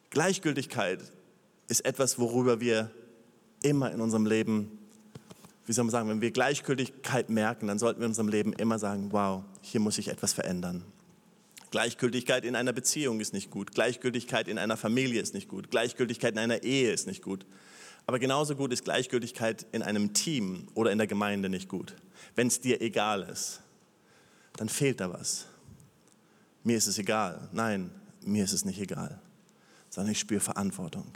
[0.09, 0.99] Gleichgültigkeit
[1.67, 2.89] ist etwas, worüber wir
[3.61, 4.79] immer in unserem Leben,
[5.65, 8.79] wie soll man sagen, wenn wir Gleichgültigkeit merken, dann sollten wir in unserem Leben immer
[8.79, 10.83] sagen, wow, hier muss sich etwas verändern.
[11.71, 13.73] Gleichgültigkeit in einer Beziehung ist nicht gut.
[13.73, 15.71] Gleichgültigkeit in einer Familie ist nicht gut.
[15.71, 17.47] Gleichgültigkeit in einer Ehe ist nicht gut.
[18.05, 21.95] Aber genauso gut ist Gleichgültigkeit in einem Team oder in der Gemeinde nicht gut.
[22.35, 23.61] Wenn es dir egal ist,
[24.57, 25.45] dann fehlt da was.
[26.63, 27.49] Mir ist es egal.
[27.51, 29.19] Nein, mir ist es nicht egal,
[29.89, 31.07] sondern ich spüre Verantwortung.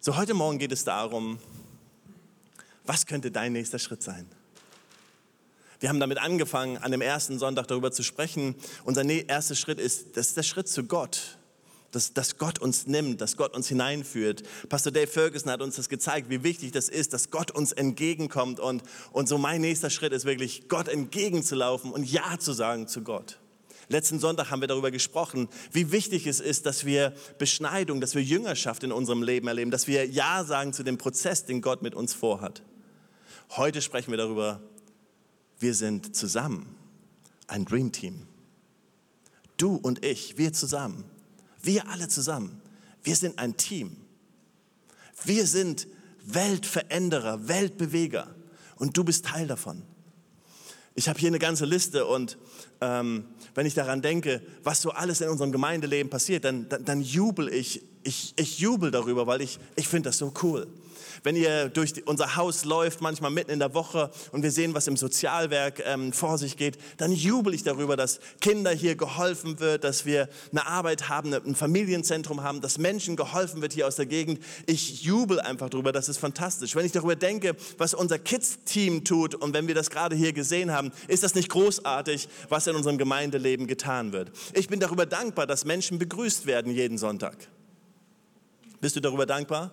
[0.00, 1.38] So, heute Morgen geht es darum,
[2.84, 4.26] was könnte dein nächster Schritt sein?
[5.80, 8.56] Wir haben damit angefangen, an dem ersten Sonntag darüber zu sprechen.
[8.84, 11.37] Unser erster Schritt ist, das ist der Schritt zu Gott
[11.90, 14.42] dass, dass Gott uns nimmt, dass Gott uns hineinführt.
[14.68, 18.60] Pastor Dave Ferguson hat uns das gezeigt, wie wichtig das ist, dass Gott uns entgegenkommt.
[18.60, 23.02] Und, und so mein nächster Schritt ist wirklich, Gott entgegenzulaufen und Ja zu sagen zu
[23.02, 23.38] Gott.
[23.90, 28.22] Letzten Sonntag haben wir darüber gesprochen, wie wichtig es ist, dass wir Beschneidung, dass wir
[28.22, 31.94] Jüngerschaft in unserem Leben erleben, dass wir Ja sagen zu dem Prozess, den Gott mit
[31.94, 32.62] uns vorhat.
[33.56, 34.60] Heute sprechen wir darüber,
[35.58, 36.66] wir sind zusammen,
[37.46, 38.26] ein Dream Team.
[39.56, 41.04] Du und ich, wir zusammen.
[41.62, 42.60] Wir alle zusammen.
[43.02, 43.96] Wir sind ein Team.
[45.24, 45.86] Wir sind
[46.24, 48.34] Weltveränderer, Weltbeweger.
[48.76, 49.82] Und du bist Teil davon.
[50.94, 52.38] Ich habe hier eine ganze Liste und
[52.80, 57.00] ähm, wenn ich daran denke, was so alles in unserem Gemeindeleben passiert, dann, dann, dann
[57.00, 60.66] jubel ich, ich, ich jubel darüber, weil ich, ich finde das so cool
[61.22, 64.86] wenn ihr durch unser Haus läuft, manchmal mitten in der Woche und wir sehen, was
[64.86, 69.84] im Sozialwerk ähm, vor sich geht, dann jubel ich darüber, dass Kinder hier geholfen wird,
[69.84, 74.06] dass wir eine Arbeit haben, ein Familienzentrum haben, dass Menschen geholfen wird hier aus der
[74.06, 74.42] Gegend.
[74.66, 76.74] Ich jubel einfach darüber, das ist fantastisch.
[76.74, 80.72] Wenn ich darüber denke, was unser Kids-Team tut und wenn wir das gerade hier gesehen
[80.72, 84.30] haben, ist das nicht großartig, was in unserem Gemeindeleben getan wird.
[84.54, 87.48] Ich bin darüber dankbar, dass Menschen begrüßt werden jeden Sonntag.
[88.80, 89.72] Bist du darüber dankbar?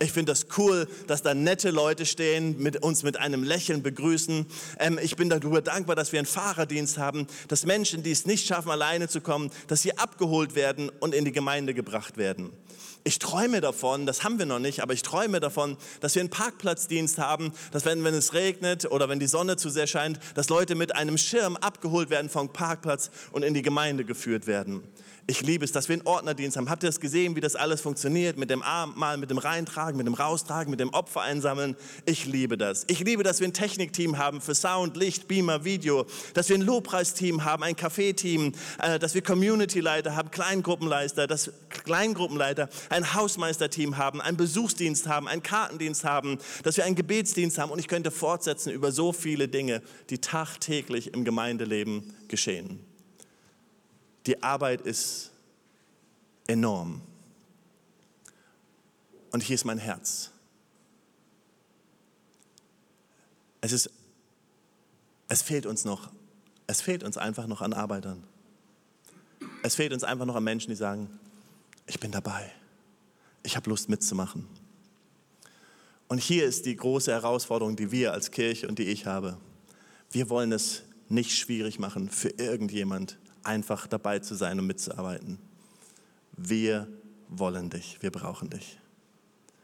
[0.00, 4.46] Ich finde das cool, dass da nette Leute stehen, mit uns mit einem Lächeln begrüßen.
[4.78, 8.46] Ähm, ich bin darüber dankbar, dass wir einen Fahrerdienst haben, dass Menschen, die es nicht
[8.46, 12.52] schaffen, alleine zu kommen, dass sie abgeholt werden und in die Gemeinde gebracht werden.
[13.04, 16.30] Ich träume davon, das haben wir noch nicht, aber ich träume davon, dass wir einen
[16.30, 20.48] Parkplatzdienst haben, dass wenn, wenn es regnet oder wenn die Sonne zu sehr scheint, dass
[20.48, 24.82] Leute mit einem Schirm abgeholt werden vom Parkplatz und in die Gemeinde geführt werden.
[25.30, 26.70] Ich liebe es, dass wir einen Ordnerdienst haben.
[26.70, 28.38] Habt ihr das gesehen, wie das alles funktioniert?
[28.38, 31.76] Mit dem Abendmahl, mit dem Reintragen, mit dem Raustragen, mit dem Opfer einsammeln.
[32.06, 32.84] Ich liebe das.
[32.86, 36.06] Ich liebe, dass wir ein Technikteam haben für Sound, Licht, Beamer, Video.
[36.32, 38.52] Dass wir ein Lobpreisteam haben, ein Café-Team.
[38.78, 45.42] Äh, dass wir Community-Leiter haben, Kleingruppenleiter, dass Kleingruppenleiter, ein Hausmeisterteam haben, einen Besuchsdienst haben, einen
[45.42, 46.38] Kartendienst haben.
[46.62, 47.70] Dass wir einen Gebetsdienst haben.
[47.70, 52.84] Und ich könnte fortsetzen über so viele Dinge, die tagtäglich im Gemeindeleben geschehen.
[54.26, 55.30] Die Arbeit ist
[56.46, 57.02] enorm.
[59.30, 60.30] Und hier ist mein Herz.
[63.60, 63.90] Es, ist,
[65.28, 66.10] es fehlt uns noch,
[66.66, 68.22] es fehlt uns einfach noch an Arbeitern.
[69.62, 71.18] Es fehlt uns einfach noch an Menschen, die sagen,
[71.86, 72.52] ich bin dabei,
[73.48, 74.46] ich habe Lust mitzumachen.
[76.06, 79.38] Und hier ist die große Herausforderung, die wir als Kirche und die ich habe.
[80.10, 85.38] Wir wollen es nicht schwierig machen für irgendjemand, einfach dabei zu sein und mitzuarbeiten.
[86.36, 86.88] Wir
[87.28, 88.78] wollen dich, wir brauchen dich.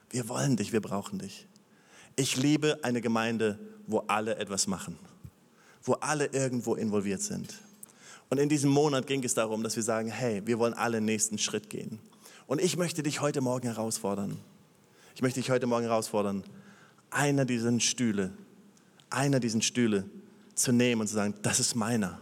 [0.08, 1.46] Wir wollen dich, wir brauchen dich.
[2.16, 4.98] Ich liebe eine Gemeinde, wo alle etwas machen,
[5.82, 7.52] wo alle irgendwo involviert sind.
[8.30, 11.36] Und in diesem Monat ging es darum, dass wir sagen, hey, wir wollen alle nächsten
[11.36, 12.00] Schritt gehen.
[12.46, 14.38] Und ich möchte dich heute Morgen herausfordern.
[15.14, 16.44] Ich möchte dich heute Morgen herausfordern,
[17.10, 18.32] einer dieser Stühle,
[19.10, 20.04] einer dieser Stühle
[20.54, 22.20] zu nehmen und zu sagen, das ist meiner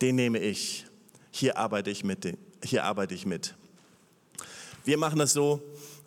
[0.00, 0.86] den nehme ich.
[1.30, 2.36] Hier arbeite ich mit.
[2.64, 3.54] Hier arbeite ich mit.
[4.84, 5.62] Wir machen das so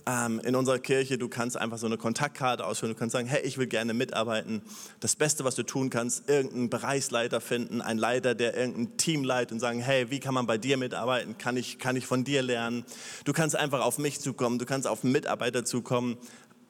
[0.09, 1.17] ähm, in unserer Kirche.
[1.17, 2.95] Du kannst einfach so eine Kontaktkarte ausfüllen.
[2.95, 4.61] Du kannst sagen, hey, ich will gerne mitarbeiten.
[4.99, 9.51] Das Beste, was du tun kannst, irgendeinen Bereichsleiter finden, einen Leiter, der irgendein Team leitet
[9.51, 11.37] und sagen, hey, wie kann man bei dir mitarbeiten?
[11.37, 12.83] Kann ich, kann ich von dir lernen?
[13.25, 14.57] Du kannst einfach auf mich zukommen.
[14.57, 16.17] Du kannst auf einen Mitarbeiter zukommen.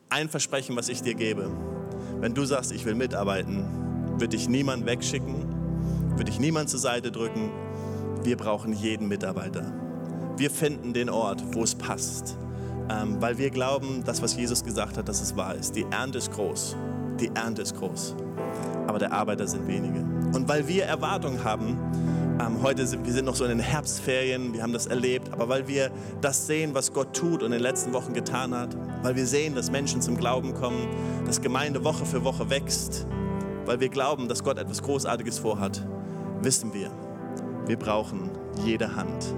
[0.10, 1.50] Ein Versprechen, was ich dir gebe.
[2.20, 5.60] Wenn du sagst, ich will mitarbeiten, wird dich niemand wegschicken
[6.20, 7.50] wird dich niemand zur Seite drücken.
[8.24, 9.74] Wir brauchen jeden Mitarbeiter.
[10.36, 12.38] Wir finden den Ort, wo es passt,
[12.90, 15.76] ähm, weil wir glauben, das, was Jesus gesagt hat, dass es wahr ist.
[15.76, 16.76] Die Ernte ist groß.
[17.20, 18.16] Die Ernte ist groß.
[18.88, 20.00] Aber der Arbeiter sind wenige.
[20.34, 21.78] Und weil wir Erwartungen haben,
[22.40, 25.50] ähm, heute sind wir sind noch so in den Herbstferien, wir haben das erlebt, aber
[25.50, 29.16] weil wir das sehen, was Gott tut und in den letzten Wochen getan hat, weil
[29.16, 30.88] wir sehen, dass Menschen zum Glauben kommen,
[31.26, 33.08] dass Gemeinde Woche für Woche wächst,
[33.66, 35.86] weil wir glauben, dass Gott etwas Großartiges vorhat,
[36.42, 36.92] wissen wir,
[37.68, 38.32] wir brauchen
[38.64, 39.36] jede Hand.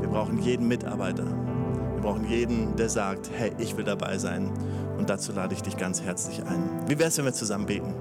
[0.00, 1.43] Wir brauchen jeden Mitarbeiter.
[2.04, 4.50] Wir brauchen jeden, der sagt, hey, ich will dabei sein.
[4.98, 6.68] Und dazu lade ich dich ganz herzlich ein.
[6.86, 7.94] Wie wäre es, wenn wir zusammen beten?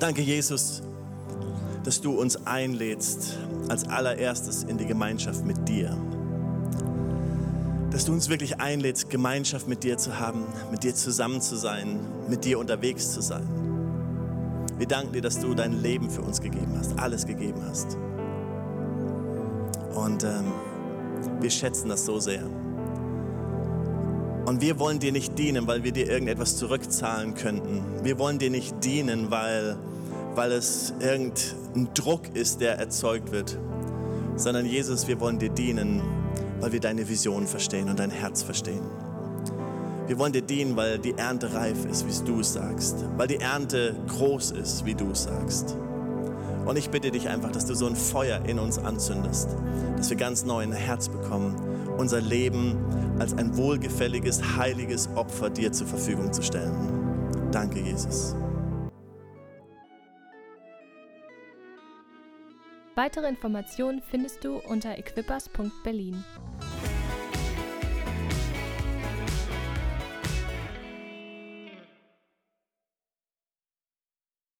[0.00, 0.82] Danke, Jesus,
[1.84, 3.38] dass du uns einlädst
[3.68, 5.96] als allererstes in die Gemeinschaft mit dir
[7.92, 11.98] dass du uns wirklich einlädst, Gemeinschaft mit dir zu haben, mit dir zusammen zu sein,
[12.28, 13.46] mit dir unterwegs zu sein.
[14.78, 17.98] Wir danken dir, dass du dein Leben für uns gegeben hast, alles gegeben hast.
[20.00, 20.52] Und ähm,
[21.40, 22.44] wir schätzen das so sehr.
[24.46, 27.82] Und wir wollen dir nicht dienen, weil wir dir irgendetwas zurückzahlen könnten.
[28.02, 29.76] Wir wollen dir nicht dienen, weil,
[30.34, 33.58] weil es irgendein Druck ist, der erzeugt wird.
[34.36, 36.00] Sondern Jesus, wir wollen dir dienen,
[36.60, 38.82] weil wir deine Vision verstehen und dein Herz verstehen.
[40.06, 43.04] Wir wollen dir dienen, weil die Ernte reif ist, wie du es sagst.
[43.18, 45.76] Weil die Ernte groß ist, wie du es sagst.
[46.66, 49.48] Und ich bitte dich einfach, dass du so ein Feuer in uns anzündest,
[49.96, 51.56] dass wir ganz neu ein Herz bekommen,
[51.98, 52.76] unser Leben
[53.18, 56.74] als ein wohlgefälliges, heiliges Opfer dir zur Verfügung zu stellen.
[57.50, 58.34] Danke, Jesus.
[62.94, 66.24] Weitere Informationen findest du unter equippers.berlin.